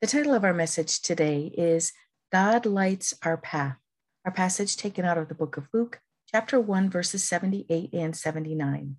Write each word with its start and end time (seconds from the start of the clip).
The 0.00 0.06
title 0.06 0.32
of 0.32 0.44
our 0.44 0.54
message 0.54 1.02
today 1.02 1.52
is 1.58 1.92
God 2.30 2.64
Lights 2.66 3.14
Our 3.24 3.36
Path, 3.36 3.78
our 4.24 4.30
passage 4.30 4.76
taken 4.76 5.04
out 5.04 5.18
of 5.18 5.26
the 5.26 5.34
book 5.34 5.56
of 5.56 5.66
Luke, 5.72 6.00
chapter 6.30 6.60
1, 6.60 6.88
verses 6.88 7.24
78 7.24 7.92
and 7.92 8.14
79. 8.14 8.94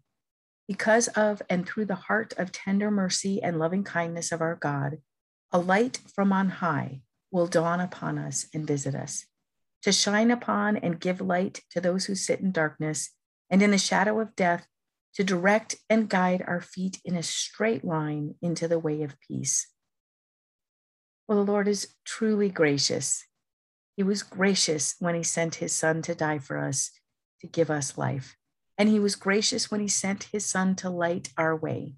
Because 0.68 1.08
of 1.08 1.42
and 1.50 1.66
through 1.66 1.86
the 1.86 1.96
heart 1.96 2.34
of 2.38 2.52
tender 2.52 2.92
mercy 2.92 3.42
and 3.42 3.58
loving 3.58 3.86
kindness 3.86 4.34
of 4.34 4.42
our 4.42 4.56
God, 4.56 4.98
a 5.54 5.58
light 5.58 6.02
from 6.14 6.34
on 6.34 6.50
high 6.50 7.00
will 7.32 7.48
dawn 7.48 7.80
upon 7.80 8.18
us 8.18 8.48
and 8.54 8.68
visit 8.68 8.94
us, 8.94 9.26
to 9.84 9.94
shine 9.94 10.30
upon 10.30 10.76
and 10.76 11.00
give 11.00 11.22
light 11.22 11.62
to 11.70 11.80
those 11.80 12.08
who 12.08 12.16
sit 12.16 12.42
in 12.42 12.52
darkness 12.52 13.12
and 13.50 13.62
in 13.62 13.72
the 13.72 13.78
shadow 13.78 14.20
of 14.20 14.36
death, 14.36 14.68
to 15.14 15.24
direct 15.24 15.78
and 15.90 16.10
guide 16.10 16.44
our 16.46 16.60
feet 16.60 17.00
in 17.06 17.16
a 17.16 17.24
straight 17.24 17.86
line 17.86 18.36
into 18.42 18.68
the 18.68 18.80
way 18.80 19.02
of 19.02 19.16
peace. 19.26 19.66
Well, 21.30 21.46
the 21.46 21.52
Lord 21.52 21.68
is 21.68 21.94
truly 22.06 22.50
gracious. 22.50 23.28
He 23.96 24.02
was 24.02 24.24
gracious 24.24 24.96
when 24.98 25.14
he 25.14 25.22
sent 25.22 25.56
his 25.56 25.76
son 25.76 26.02
to 26.02 26.16
die 26.16 26.40
for 26.40 26.58
us, 26.58 26.90
to 27.42 27.48
give 27.48 27.70
us 27.70 28.00
life. 28.00 28.36
And 28.80 28.90
he 28.90 29.00
was 29.00 29.16
gracious 29.16 29.70
when 29.70 29.80
he 29.80 29.88
sent 29.88 30.24
his 30.32 30.44
son 30.44 30.76
to 30.78 30.90
light 30.90 31.30
our 31.38 31.56
way. 31.56 31.94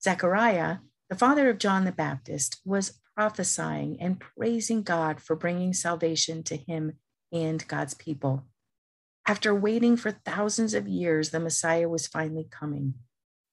Zechariah, 0.00 0.76
the 1.10 1.16
father 1.16 1.50
of 1.50 1.58
John 1.58 1.84
the 1.84 1.90
Baptist, 1.90 2.60
was 2.64 3.00
prophesying 3.16 4.00
and 4.00 4.20
praising 4.20 4.84
God 4.84 5.20
for 5.20 5.34
bringing 5.34 5.72
salvation 5.72 6.44
to 6.44 6.56
him 6.56 6.92
and 7.32 7.66
God's 7.66 7.94
people. 7.94 8.44
After 9.26 9.52
waiting 9.52 9.96
for 9.96 10.12
thousands 10.12 10.74
of 10.74 10.86
years, 10.86 11.30
the 11.30 11.40
Messiah 11.40 11.88
was 11.88 12.06
finally 12.06 12.46
coming. 12.48 12.94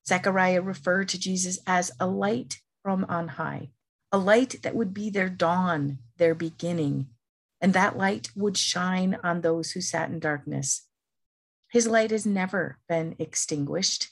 Zechariah 0.07 0.61
referred 0.61 1.09
to 1.09 1.19
Jesus 1.19 1.57
as 1.65 1.91
a 1.99 2.05
light 2.05 2.59
from 2.83 3.03
on 3.09 3.29
high 3.29 3.69
a 4.15 4.17
light 4.17 4.61
that 4.63 4.73
would 4.73 4.93
be 4.93 5.09
their 5.09 5.27
dawn, 5.27 5.97
their 6.15 6.33
beginning, 6.33 7.07
and 7.59 7.73
that 7.73 7.97
light 7.97 8.29
would 8.33 8.55
shine 8.55 9.19
on 9.25 9.41
those 9.41 9.71
who 9.71 9.81
sat 9.81 10.09
in 10.09 10.19
darkness. 10.19 10.87
His 11.69 11.85
light 11.85 12.11
has 12.11 12.25
never 12.25 12.77
been 12.87 13.17
extinguished. 13.19 14.11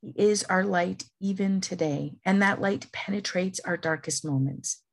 He 0.00 0.12
is 0.14 0.44
our 0.44 0.62
light 0.62 1.06
even 1.18 1.60
today, 1.60 2.12
and 2.24 2.40
that 2.40 2.60
light 2.60 2.92
penetrates 2.92 3.58
our 3.64 3.76
darkest 3.76 4.24
moments. 4.24 4.84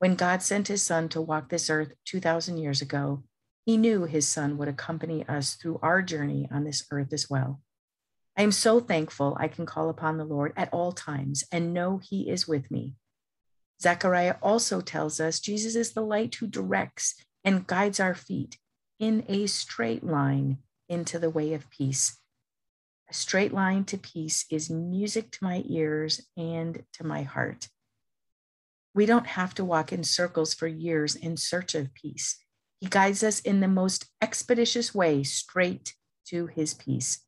When 0.00 0.16
God 0.16 0.42
sent 0.42 0.66
his 0.66 0.82
son 0.82 1.08
to 1.10 1.20
walk 1.20 1.48
this 1.48 1.70
earth 1.70 1.92
2,000 2.06 2.58
years 2.58 2.82
ago, 2.82 3.22
he 3.64 3.76
knew 3.76 4.06
his 4.06 4.26
son 4.26 4.58
would 4.58 4.66
accompany 4.66 5.24
us 5.28 5.54
through 5.54 5.78
our 5.84 6.02
journey 6.02 6.48
on 6.50 6.64
this 6.64 6.84
earth 6.90 7.12
as 7.12 7.30
well. 7.30 7.60
I 8.36 8.42
am 8.42 8.50
so 8.50 8.80
thankful 8.80 9.36
I 9.38 9.46
can 9.46 9.66
call 9.66 9.88
upon 9.88 10.18
the 10.18 10.24
Lord 10.24 10.52
at 10.56 10.70
all 10.72 10.90
times 10.90 11.44
and 11.52 11.72
know 11.72 11.98
he 11.98 12.28
is 12.28 12.48
with 12.48 12.68
me. 12.68 12.96
Zechariah 13.82 14.36
also 14.40 14.80
tells 14.80 15.18
us 15.18 15.40
Jesus 15.40 15.74
is 15.74 15.92
the 15.92 16.02
light 16.02 16.36
who 16.36 16.46
directs 16.46 17.16
and 17.42 17.66
guides 17.66 17.98
our 17.98 18.14
feet 18.14 18.58
in 19.00 19.24
a 19.28 19.46
straight 19.48 20.04
line 20.04 20.58
into 20.88 21.18
the 21.18 21.30
way 21.30 21.52
of 21.52 21.68
peace. 21.68 22.18
A 23.10 23.14
straight 23.14 23.52
line 23.52 23.84
to 23.86 23.98
peace 23.98 24.46
is 24.50 24.70
music 24.70 25.32
to 25.32 25.44
my 25.44 25.64
ears 25.66 26.20
and 26.36 26.84
to 26.92 27.04
my 27.04 27.22
heart. 27.22 27.68
We 28.94 29.04
don't 29.04 29.26
have 29.26 29.52
to 29.54 29.64
walk 29.64 29.92
in 29.92 30.04
circles 30.04 30.54
for 30.54 30.68
years 30.68 31.16
in 31.16 31.36
search 31.36 31.74
of 31.74 31.92
peace. 31.92 32.38
He 32.78 32.86
guides 32.86 33.24
us 33.24 33.40
in 33.40 33.60
the 33.60 33.68
most 33.68 34.06
expeditious 34.20 34.94
way 34.94 35.24
straight 35.24 35.94
to 36.26 36.46
his 36.46 36.74
peace. 36.74 37.20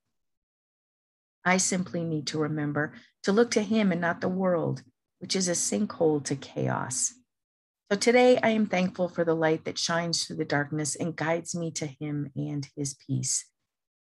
I 1.44 1.56
simply 1.56 2.04
need 2.04 2.28
to 2.28 2.38
remember 2.38 2.92
to 3.25 3.32
look 3.32 3.50
to 3.53 3.62
him 3.62 3.91
and 3.91 4.00
not 4.00 4.21
the 4.21 4.28
world 4.28 4.82
which 5.24 5.36
is 5.36 5.48
a 5.48 5.52
sinkhole 5.52 6.22
to 6.22 6.36
chaos. 6.36 7.14
So 7.90 7.96
today 7.96 8.38
I 8.42 8.50
am 8.50 8.66
thankful 8.66 9.08
for 9.08 9.24
the 9.24 9.32
light 9.32 9.64
that 9.64 9.78
shines 9.78 10.22
through 10.22 10.36
the 10.36 10.44
darkness 10.44 10.96
and 10.96 11.16
guides 11.16 11.54
me 11.54 11.70
to 11.70 11.86
him 11.86 12.30
and 12.36 12.68
his 12.76 12.94
peace. 13.06 13.46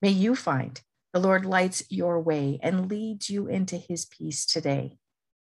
May 0.01 0.09
you 0.09 0.35
find 0.35 0.81
the 1.13 1.21
Lord 1.21 1.45
lights 1.45 1.83
your 1.91 2.19
way 2.19 2.59
and 2.63 2.89
leads 2.89 3.29
you 3.29 3.47
into 3.47 3.77
his 3.77 4.07
peace 4.07 4.47
today. 4.47 4.97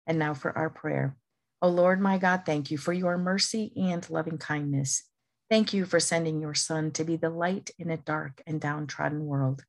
And 0.07 0.17
now 0.17 0.33
for 0.33 0.57
our 0.57 0.69
prayer. 0.69 1.17
O 1.61 1.67
oh 1.67 1.71
Lord, 1.71 1.99
my 1.99 2.17
God, 2.17 2.43
thank 2.45 2.71
you 2.71 2.77
for 2.77 2.93
your 2.93 3.17
mercy 3.17 3.73
and 3.75 4.09
loving 4.09 4.37
kindness. 4.37 5.03
Thank 5.49 5.73
you 5.73 5.83
for 5.83 5.99
sending 5.99 6.39
your 6.39 6.55
son 6.55 6.91
to 6.91 7.03
be 7.03 7.17
the 7.17 7.29
light 7.29 7.71
in 7.77 7.89
a 7.89 7.97
dark 7.97 8.41
and 8.47 8.61
downtrodden 8.61 9.25
world. 9.25 9.65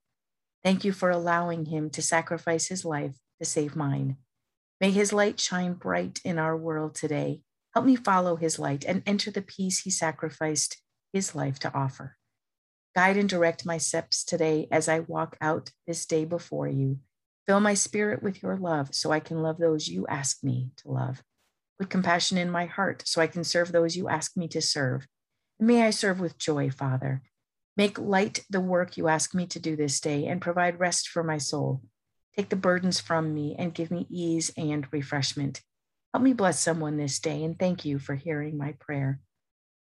Thank 0.63 0.85
you 0.85 0.93
for 0.93 1.11
allowing 1.11 1.65
him 1.65 1.91
to 1.91 2.01
sacrifice 2.01 2.69
his 2.69 2.85
life 2.85 3.17
to 3.41 3.45
save 3.45 3.75
mine. 3.75 4.19
May 4.81 4.91
his 4.91 5.13
light 5.13 5.39
shine 5.39 5.75
bright 5.75 6.21
in 6.25 6.39
our 6.39 6.57
world 6.57 6.95
today. 6.95 7.43
Help 7.75 7.85
me 7.85 7.97
follow 7.97 8.37
his 8.37 8.59
light 8.59 8.85
and 8.85 9.03
enter 9.05 9.31
the 9.31 9.43
peace 9.43 9.81
he 9.81 9.91
sacrificed 9.91 10.81
his 11.13 11.35
life 11.35 11.59
to 11.61 11.75
offer. 11.75 12.17
Guide 12.97 13.19
and 13.19 13.29
direct 13.29 13.67
my 13.67 13.77
steps 13.77 14.25
today 14.25 14.67
as 14.73 14.89
I 14.89 15.01
walk 15.01 15.37
out 15.41 15.71
this 15.87 16.07
day 16.07 16.25
before 16.25 16.67
you. 16.67 16.99
Fill 17.47 17.61
my 17.61 17.75
spirit 17.75 18.23
with 18.23 18.43
your 18.43 18.57
love 18.57 18.95
so 18.95 19.13
I 19.13 19.21
can 19.21 19.43
love 19.43 19.59
those 19.59 19.89
you 19.89 20.07
ask 20.07 20.43
me 20.43 20.71
to 20.79 20.91
love. 20.91 21.23
Put 21.79 21.91
compassion 21.91 22.39
in 22.39 22.51
my 22.51 22.67
heart 22.67 23.03
so 23.07 23.21
I 23.21 23.27
can 23.27 23.45
serve 23.45 23.73
those 23.73 23.97
you 23.97 24.09
ask 24.09 24.37
me 24.37 24.49
to 24.49 24.63
serve. 24.63 25.07
And 25.59 25.69
may 25.69 25.83
I 25.83 25.91
serve 25.91 26.21
with 26.21 26.39
joy, 26.39 26.71
Father. 26.71 27.23
Make 27.77 27.99
light 27.99 28.45
the 28.51 28.61
work 28.61 28.97
you 28.97 29.09
ask 29.09 29.35
me 29.35 29.47
to 29.49 29.61
do 29.61 29.77
this 29.77 30.01
day 30.01 30.27
and 30.27 30.41
provide 30.41 30.81
rest 30.81 31.09
for 31.09 31.23
my 31.23 31.39
soul. 31.39 31.83
Take 32.37 32.49
the 32.49 32.57
burdens 32.57 33.01
from 33.01 33.35
me 33.35 33.57
and 33.59 33.75
give 33.75 33.91
me 33.91 34.07
ease 34.09 34.53
and 34.57 34.87
refreshment. 34.93 35.63
Help 36.15 36.25
me 36.25 36.33
bless 36.33 36.59
someone 36.59 36.97
this 36.97 37.19
day 37.19 37.45
and 37.45 37.59
thank 37.59 37.85
you 37.85 37.99
for 37.99 38.15
hearing 38.15 38.57
my 38.57 38.73
prayer. 38.81 39.21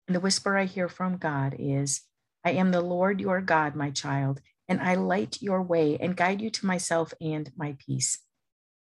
And 0.07 0.15
the 0.15 0.21
whisper 0.21 0.57
I 0.57 0.65
hear 0.65 0.89
from 0.89 1.17
God 1.17 1.57
is 1.59 2.03
I 2.45 2.53
am 2.53 2.71
the 2.71 2.81
Lord 2.81 3.21
your 3.21 3.41
God, 3.41 3.77
my 3.77 3.91
child, 3.91 4.41
and 4.69 4.81
I 4.81 4.95
light 4.95 5.41
your 5.41 5.63
way 5.63 5.97
and 5.99 6.17
guide 6.17 6.41
you 6.41 6.51
to 6.51 6.67
myself 6.67 7.15
and 7.21 7.51
my 7.57 7.77
peace. 7.79 8.19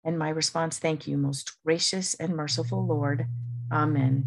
And 0.04 0.18
my 0.18 0.30
response, 0.30 0.80
thank 0.80 1.08
you, 1.08 1.18
most 1.18 1.58
gracious 1.66 2.14
and 2.14 2.36
merciful 2.36 2.86
Lord. 2.86 3.28
Amen. 3.72 4.26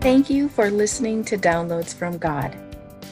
Thank 0.00 0.30
you 0.30 0.48
for 0.48 0.70
listening 0.70 1.24
to 1.24 1.36
Downloads 1.36 1.92
from 1.92 2.18
God. 2.18 2.65